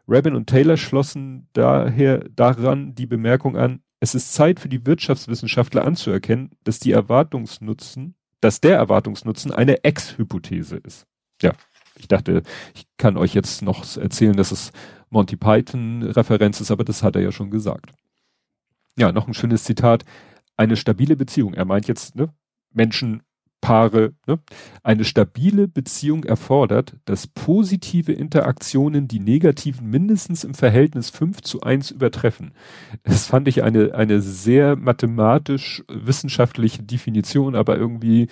[0.07, 5.83] Rabin und Taylor schlossen daher daran die Bemerkung an, es ist Zeit für die Wirtschaftswissenschaftler
[5.83, 11.07] anzuerkennen, dass die Erwartungsnutzen, dass der Erwartungsnutzen eine Ex-Hypothese ist.
[11.41, 11.53] Ja,
[11.97, 14.71] ich dachte, ich kann euch jetzt noch erzählen, dass es
[15.09, 17.91] Monty Python Referenz ist, aber das hat er ja schon gesagt.
[18.97, 20.05] Ja, noch ein schönes Zitat.
[20.57, 21.53] Eine stabile Beziehung.
[21.53, 22.33] Er meint jetzt, ne,
[22.71, 23.21] Menschen,
[23.59, 24.39] Paare, ne?
[24.83, 31.91] Eine stabile Beziehung erfordert, dass positive Interaktionen die negativen mindestens im Verhältnis 5 zu 1
[31.91, 32.53] übertreffen.
[33.03, 38.27] Das fand ich eine, eine sehr mathematisch wissenschaftliche Definition, aber irgendwie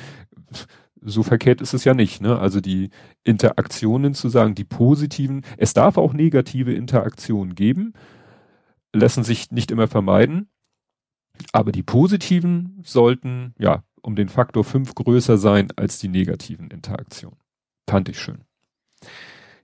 [1.06, 2.22] so verkehrt ist es ja nicht.
[2.22, 2.38] Ne?
[2.38, 2.90] Also die
[3.24, 7.94] Interaktionen zu sagen, die positiven, es darf auch negative Interaktionen geben,
[8.94, 10.50] lassen sich nicht immer vermeiden,
[11.52, 17.40] aber die positiven sollten ja um den Faktor 5 größer sein als die negativen Interaktionen.
[17.90, 18.44] Fand ich schön.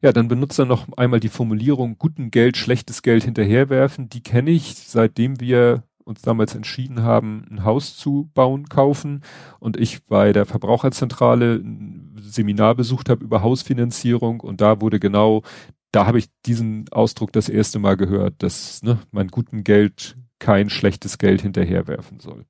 [0.01, 4.09] Ja, dann benutzt er noch einmal die Formulierung guten Geld, schlechtes Geld hinterherwerfen.
[4.09, 9.21] Die kenne ich, seitdem wir uns damals entschieden haben, ein Haus zu bauen, kaufen
[9.59, 15.43] und ich bei der Verbraucherzentrale ein Seminar besucht habe über Hausfinanzierung und da wurde genau,
[15.91, 20.69] da habe ich diesen Ausdruck das erste Mal gehört, dass ne, man guten Geld kein
[20.69, 22.45] schlechtes Geld hinterherwerfen soll.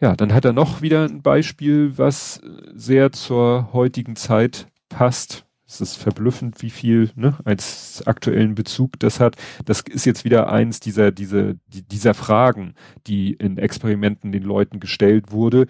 [0.00, 2.40] Ja, dann hat er noch wieder ein Beispiel, was
[2.74, 5.44] sehr zur heutigen Zeit passt.
[5.70, 9.36] Es ist verblüffend, wie viel ne, als aktuellen Bezug das hat.
[9.64, 12.74] Das ist jetzt wieder eins dieser, dieser, dieser Fragen,
[13.06, 15.68] die in Experimenten den Leuten gestellt wurde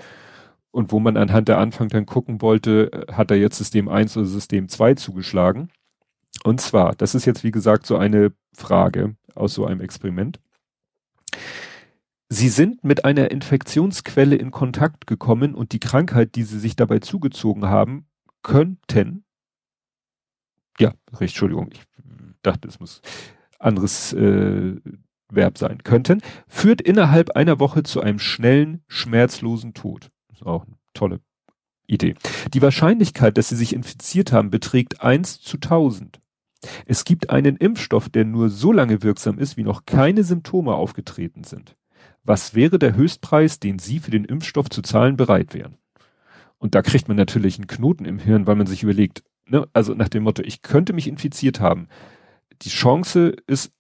[0.70, 4.16] und wo man anhand der Anfang dann gucken wollte, äh, hat er jetzt System 1
[4.16, 5.68] oder System 2 zugeschlagen.
[6.44, 10.40] Und zwar, das ist jetzt wie gesagt so eine Frage aus so einem Experiment.
[12.30, 17.00] Sie sind mit einer Infektionsquelle in Kontakt gekommen und die Krankheit, die sie sich dabei
[17.00, 18.06] zugezogen haben,
[18.42, 19.24] könnten
[20.80, 21.82] ja, recht, Entschuldigung, ich
[22.42, 23.02] dachte, es muss
[23.58, 24.76] anderes äh,
[25.30, 30.10] Verb sein könnten, führt innerhalb einer Woche zu einem schnellen, schmerzlosen Tod.
[30.32, 31.20] Ist auch eine tolle
[31.86, 32.14] Idee.
[32.54, 36.20] Die Wahrscheinlichkeit, dass sie sich infiziert haben, beträgt 1 zu 1000.
[36.86, 41.44] Es gibt einen Impfstoff, der nur so lange wirksam ist, wie noch keine Symptome aufgetreten
[41.44, 41.76] sind.
[42.22, 45.78] Was wäre der Höchstpreis, den Sie für den Impfstoff zu zahlen bereit wären?
[46.58, 49.94] Und da kriegt man natürlich einen Knoten im Hirn, weil man sich überlegt, ne, also
[49.94, 51.88] nach dem Motto, ich könnte mich infiziert haben.
[52.62, 53.72] Die Chance ist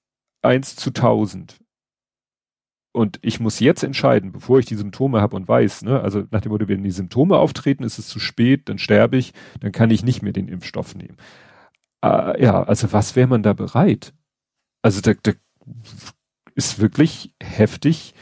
[0.42, 1.58] eins zu tausend.
[2.92, 6.40] Und ich muss jetzt entscheiden, bevor ich die Symptome habe und weiß, ne, also nach
[6.40, 9.90] dem Motto, wenn die Symptome auftreten, ist es zu spät, dann sterbe ich, dann kann
[9.90, 11.16] ich nicht mehr den Impfstoff nehmen.
[12.04, 14.12] Äh, ja, also was wäre man da bereit?
[14.82, 15.32] Also da, da
[16.54, 18.14] ist wirklich heftig,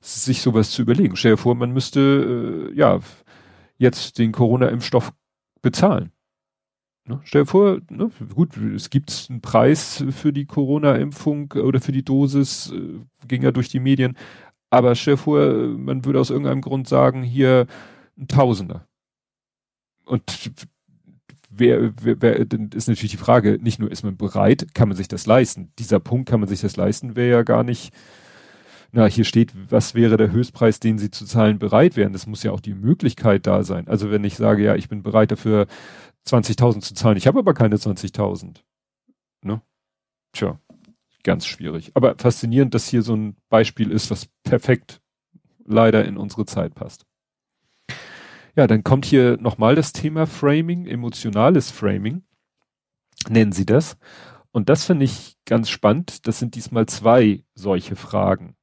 [0.00, 1.14] sich sowas zu überlegen.
[1.16, 2.98] Stell dir vor, man müsste äh, ja
[3.76, 5.12] jetzt den Corona-Impfstoff
[5.62, 6.10] bezahlen.
[7.08, 7.20] Ne?
[7.24, 12.04] Stell dir vor, ne, gut, es gibt einen Preis für die Corona-Impfung oder für die
[12.04, 14.16] Dosis, äh, ging ja durch die Medien,
[14.70, 17.66] aber stell dir vor, man würde aus irgendeinem Grund sagen, hier
[18.18, 18.86] ein Tausender.
[20.04, 20.50] Und
[21.50, 25.08] wer, wer, wer ist natürlich die Frage, nicht nur ist man bereit, kann man sich
[25.08, 25.72] das leisten.
[25.78, 27.92] Dieser Punkt, kann man sich das leisten, wäre ja gar nicht,
[28.92, 32.12] na, hier steht, was wäre der Höchstpreis, den sie zu zahlen bereit wären.
[32.12, 33.86] Das muss ja auch die Möglichkeit da sein.
[33.86, 35.66] Also wenn ich sage, ja, ich bin bereit dafür
[36.28, 37.16] 20.000 zu zahlen.
[37.16, 38.62] Ich habe aber keine 20.000.
[39.42, 39.62] Ne?
[40.32, 40.60] Tja,
[41.22, 41.92] ganz schwierig.
[41.94, 45.00] Aber faszinierend, dass hier so ein Beispiel ist, was perfekt
[45.64, 47.06] leider in unsere Zeit passt.
[48.56, 52.24] Ja, dann kommt hier nochmal das Thema Framing, emotionales Framing,
[53.28, 53.96] nennen sie das.
[54.50, 56.26] Und das finde ich ganz spannend.
[56.26, 58.56] Das sind diesmal zwei solche Fragen.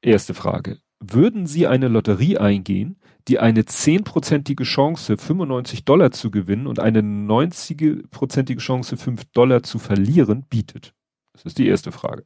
[0.00, 0.78] Erste Frage.
[1.00, 7.00] Würden Sie eine Lotterie eingehen, die eine zehnprozentige Chance, 95 Dollar zu gewinnen und eine
[7.00, 10.94] 90-prozentige Chance, 5 Dollar zu verlieren, bietet?
[11.32, 12.24] Das ist die erste Frage.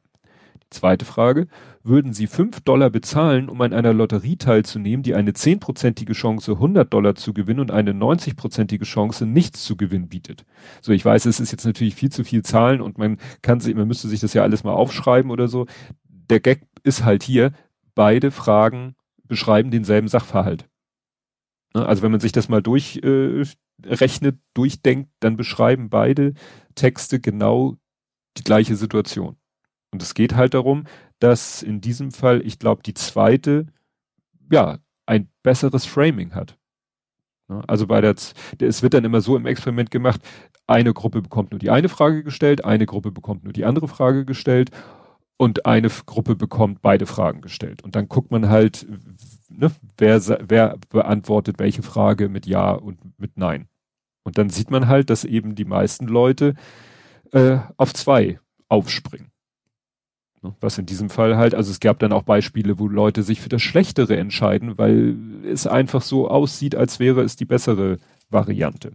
[0.55, 1.47] Die zweite Frage,
[1.81, 6.91] würden Sie 5 Dollar bezahlen, um an einer Lotterie teilzunehmen, die eine zehnprozentige Chance, 100
[6.91, 10.43] Dollar zu gewinnen und eine 90-prozentige Chance, nichts zu gewinnen bietet?
[10.81, 13.75] So, ich weiß, es ist jetzt natürlich viel zu viel Zahlen und man kann sich,
[13.75, 15.67] man müsste sich das ja alles mal aufschreiben oder so.
[16.09, 17.53] Der Gag ist halt hier,
[17.95, 20.67] beide Fragen beschreiben denselben Sachverhalt.
[21.77, 26.33] Ne, also wenn man sich das mal durchrechnet, äh, durchdenkt, dann beschreiben beide
[26.73, 27.77] Texte genau
[28.35, 29.37] die gleiche Situation.
[29.91, 30.85] Und es geht halt darum,
[31.19, 33.67] dass in diesem Fall, ich glaube, die zweite,
[34.51, 36.57] ja, ein besseres Framing hat.
[37.47, 38.15] Ne, also bei der,
[38.59, 40.21] es wird dann immer so im Experiment gemacht,
[40.65, 44.25] eine Gruppe bekommt nur die eine Frage gestellt, eine Gruppe bekommt nur die andere Frage
[44.25, 44.71] gestellt
[45.37, 47.83] und eine Gruppe bekommt beide Fragen gestellt.
[47.83, 48.87] Und dann guckt man halt,
[49.49, 53.67] ne, wer, wer beantwortet welche Frage mit Ja und mit Nein.
[54.23, 56.55] Und dann sieht man halt, dass eben die meisten Leute
[57.31, 59.31] äh, auf zwei aufspringen.
[60.41, 63.41] Ne, was in diesem Fall halt, also es gab dann auch Beispiele, wo Leute sich
[63.41, 67.97] für das Schlechtere entscheiden, weil es einfach so aussieht, als wäre es die bessere
[68.29, 68.91] Variante.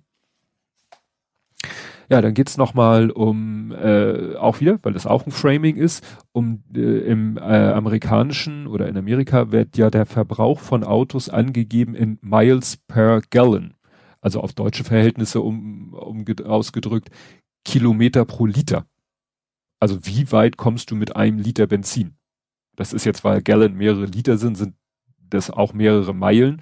[2.12, 6.62] Ja, dann geht's nochmal um, äh, auch wieder, weil das auch ein Framing ist, um
[6.76, 12.18] äh, im äh, amerikanischen oder in Amerika wird ja der Verbrauch von Autos angegeben in
[12.20, 13.72] Miles per Gallon.
[14.20, 17.08] Also auf deutsche Verhältnisse um, um ausgedrückt,
[17.64, 18.84] Kilometer pro Liter.
[19.80, 22.16] Also wie weit kommst du mit einem Liter Benzin?
[22.76, 24.74] Das ist jetzt, weil Gallon mehrere Liter sind, sind
[25.30, 26.60] das auch mehrere Meilen.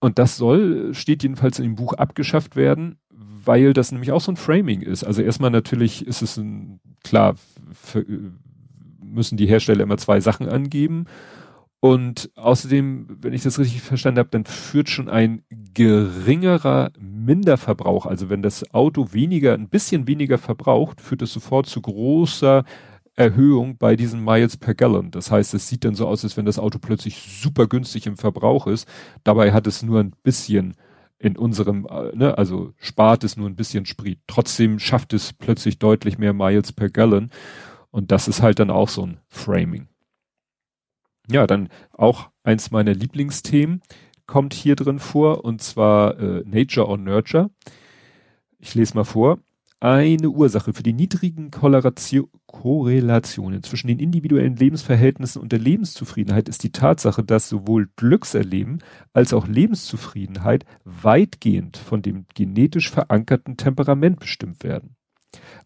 [0.00, 2.98] Und das soll, steht jedenfalls in dem Buch, abgeschafft werden,
[3.46, 5.04] weil das nämlich auch so ein Framing ist.
[5.04, 7.34] Also erstmal natürlich ist es ein, klar,
[7.72, 8.04] für,
[9.02, 11.06] müssen die Hersteller immer zwei Sachen angeben.
[11.80, 15.42] Und außerdem, wenn ich das richtig verstanden habe, dann führt schon ein
[15.74, 21.82] geringerer Minderverbrauch, also wenn das Auto weniger, ein bisschen weniger verbraucht, führt es sofort zu
[21.82, 22.64] großer
[23.16, 25.10] Erhöhung bei diesen Miles per Gallon.
[25.10, 28.16] Das heißt, es sieht dann so aus, als wenn das Auto plötzlich super günstig im
[28.16, 28.88] Verbrauch ist.
[29.22, 30.74] Dabei hat es nur ein bisschen
[31.18, 34.20] in unserem, äh, ne, also spart es nur ein bisschen Sprit.
[34.26, 37.30] Trotzdem schafft es plötzlich deutlich mehr Miles per Gallon.
[37.90, 39.88] Und das ist halt dann auch so ein Framing.
[41.28, 43.80] Ja, dann auch eins meiner Lieblingsthemen
[44.26, 47.50] kommt hier drin vor, und zwar äh, Nature or Nurture.
[48.58, 49.38] Ich lese mal vor.
[49.84, 56.62] Eine Ursache für die niedrigen Korrelation, Korrelationen zwischen den individuellen Lebensverhältnissen und der Lebenszufriedenheit ist
[56.62, 58.78] die Tatsache, dass sowohl Glückserleben
[59.12, 64.96] als auch Lebenszufriedenheit weitgehend von dem genetisch verankerten Temperament bestimmt werden.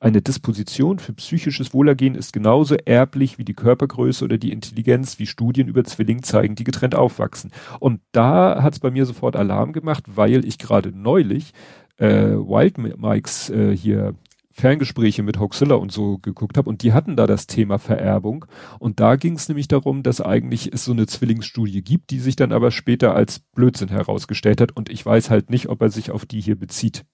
[0.00, 5.26] Eine Disposition für psychisches Wohlergehen ist genauso erblich wie die Körpergröße oder die Intelligenz, wie
[5.26, 7.52] Studien über Zwillinge zeigen, die getrennt aufwachsen.
[7.78, 11.52] Und da hat es bei mir sofort Alarm gemacht, weil ich gerade neulich
[11.98, 14.14] äh, Wild Mikes äh, hier
[14.58, 18.44] Ferngespräche mit Hoaxilla und so geguckt habe und die hatten da das Thema Vererbung
[18.80, 22.34] und da ging es nämlich darum, dass eigentlich es so eine Zwillingsstudie gibt, die sich
[22.34, 26.10] dann aber später als Blödsinn herausgestellt hat und ich weiß halt nicht, ob er sich
[26.10, 27.04] auf die hier bezieht.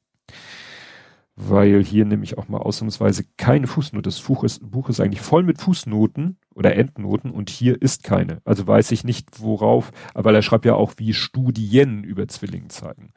[1.36, 4.02] Weil hier nämlich auch mal ausnahmsweise keine Fußnote.
[4.02, 8.40] Das Buch ist, Buch ist eigentlich voll mit Fußnoten oder Endnoten und hier ist keine.
[8.44, 13.12] Also weiß ich nicht worauf, aber er schreibt ja auch, wie Studien über Zwillinge zeigen.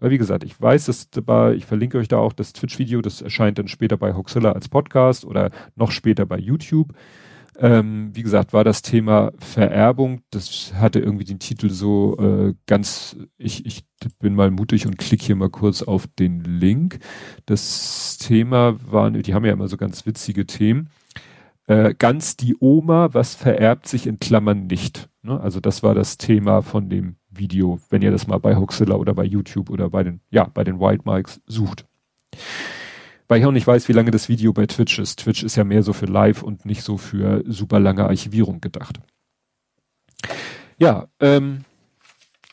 [0.00, 3.20] Weil wie gesagt, ich weiß, dass dabei, ich verlinke euch da auch das Twitch-Video, das
[3.20, 6.94] erscheint dann später bei Hoxilla als Podcast oder noch später bei YouTube.
[7.60, 13.16] Ähm, wie gesagt, war das Thema Vererbung, das hatte irgendwie den Titel so äh, ganz,
[13.36, 13.84] ich, ich
[14.20, 17.00] bin mal mutig und klicke hier mal kurz auf den Link.
[17.46, 20.90] Das Thema waren, die haben ja immer so ganz witzige Themen.
[21.66, 25.08] Äh, ganz die Oma, was vererbt sich in Klammern nicht.
[25.22, 25.38] Ne?
[25.40, 29.14] Also das war das Thema von dem Video, wenn ihr das mal bei Hoxilla oder
[29.14, 31.86] bei YouTube oder bei den, ja, bei den Wild Mikes sucht.
[33.28, 35.20] Weil ich auch nicht weiß, wie lange das Video bei Twitch ist.
[35.20, 39.00] Twitch ist ja mehr so für live und nicht so für super lange Archivierung gedacht.
[40.78, 41.64] Ja, ähm,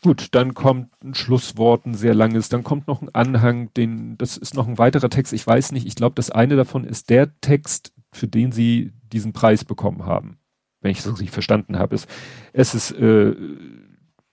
[0.01, 4.35] gut, dann kommt ein Schlusswort, ein sehr langes, dann kommt noch ein Anhang, den, das
[4.35, 7.39] ist noch ein weiterer Text, ich weiß nicht, ich glaube, das eine davon ist der
[7.39, 10.39] Text, für den sie diesen Preis bekommen haben.
[10.81, 11.95] Wenn ich es richtig verstanden habe.
[11.95, 12.05] Es,
[12.53, 13.33] es ist äh,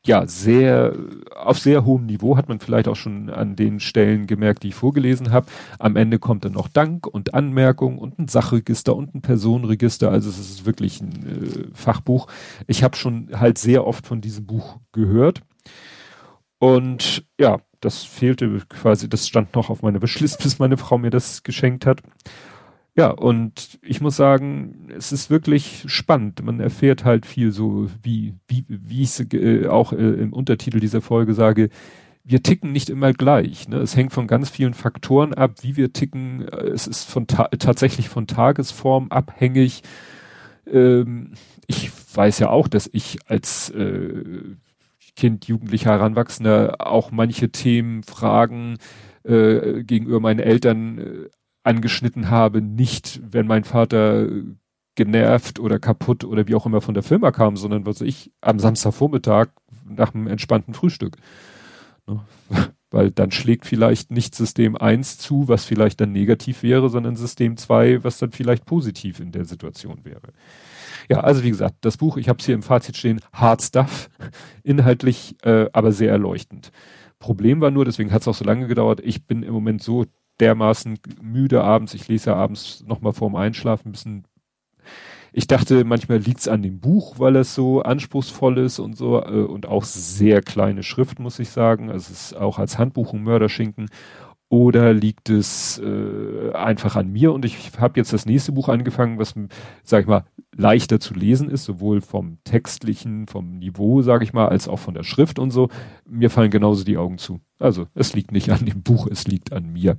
[0.04, 0.94] ja, sehr,
[1.36, 4.74] auf sehr hohem Niveau hat man vielleicht auch schon an den Stellen gemerkt, die ich
[4.74, 5.46] vorgelesen habe.
[5.78, 10.10] Am Ende kommt dann noch Dank und Anmerkung und ein Sachregister und ein Personenregister.
[10.10, 12.26] Also es ist wirklich ein äh, Fachbuch.
[12.66, 15.42] Ich habe schon halt sehr oft von diesem Buch gehört.
[16.58, 21.10] Und ja, das fehlte quasi, das stand noch auf meiner Wishlist, bis meine Frau mir
[21.10, 22.02] das geschenkt hat.
[22.94, 26.42] Ja, und ich muss sagen, es ist wirklich spannend.
[26.44, 31.00] Man erfährt halt viel so, wie, wie, wie ich äh, auch äh, im Untertitel dieser
[31.00, 31.70] Folge sage,
[32.24, 33.68] wir ticken nicht immer gleich.
[33.68, 33.78] Ne?
[33.78, 36.46] Es hängt von ganz vielen Faktoren ab, wie wir ticken.
[36.48, 39.82] Es ist von ta tatsächlich von Tagesform abhängig.
[40.70, 41.32] Ähm,
[41.66, 44.56] ich weiß ja auch, dass ich als äh,
[45.16, 48.76] Kind, Jugendlicher, Heranwachsender auch manche Themen, Fragen
[49.24, 51.30] äh, gegenüber meinen Eltern äh,
[51.62, 54.28] angeschnitten habe, nicht, wenn mein Vater
[54.94, 58.58] genervt oder kaputt oder wie auch immer von der Firma kam, sondern was ich am
[58.58, 59.48] Samstagvormittag
[59.84, 61.16] nach einem entspannten Frühstück.
[62.06, 62.20] Ne?
[62.90, 67.56] Weil dann schlägt vielleicht nicht System 1 zu, was vielleicht dann negativ wäre, sondern System
[67.56, 70.20] 2, was dann vielleicht positiv in der Situation wäre.
[71.08, 74.10] Ja, also wie gesagt, das Buch, ich habe es hier im Fazit stehen, Hard Stuff,
[74.62, 76.70] inhaltlich äh, aber sehr erleuchtend.
[77.18, 80.04] Problem war nur, deswegen hat es auch so lange gedauert, ich bin im Moment so
[80.42, 84.24] dermaßen müde abends, ich lese ja abends nochmal vorm Einschlafen ein bisschen
[85.34, 89.44] ich dachte, manchmal liegt's an dem Buch, weil es so anspruchsvoll ist und so äh,
[89.44, 91.90] und auch sehr kleine Schrift, muss ich sagen.
[91.90, 93.88] Also es ist auch als Handbuch ein Mörderschinken.
[94.50, 97.32] Oder liegt es äh, einfach an mir?
[97.32, 99.32] Und ich habe jetzt das nächste Buch angefangen, was,
[99.82, 104.48] sag ich mal, leichter zu lesen ist, sowohl vom textlichen, vom Niveau, sag ich mal,
[104.48, 105.70] als auch von der Schrift und so.
[106.06, 107.40] Mir fallen genauso die Augen zu.
[107.58, 109.96] Also es liegt nicht an dem Buch, es liegt an mir.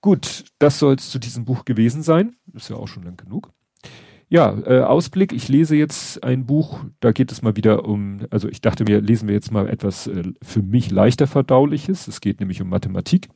[0.00, 2.36] Gut, das soll es zu diesem Buch gewesen sein.
[2.52, 3.50] Ist ja auch schon lang genug.
[4.28, 5.32] Ja, äh, Ausblick.
[5.32, 9.00] Ich lese jetzt ein Buch, da geht es mal wieder um, also ich dachte mir,
[9.00, 12.08] lesen wir jetzt mal etwas äh, für mich leichter verdauliches.
[12.08, 13.28] Es geht nämlich um Mathematik.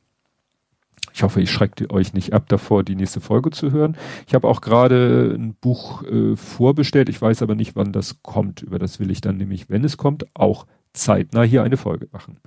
[1.13, 3.97] Ich hoffe, ich schrecke euch nicht ab davor, die nächste Folge zu hören.
[4.27, 7.09] Ich habe auch gerade ein Buch äh, vorbestellt.
[7.09, 8.61] Ich weiß aber nicht, wann das kommt.
[8.61, 12.37] Über das will ich dann nämlich, wenn es kommt, auch zeitnah hier eine Folge machen.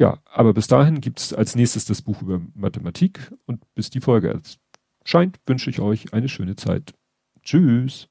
[0.00, 4.00] Ja, aber bis dahin gibt es als nächstes das Buch über Mathematik und bis die
[4.00, 4.40] Folge
[5.04, 6.94] erscheint, wünsche ich euch eine schöne Zeit.
[7.42, 8.08] Tschüss.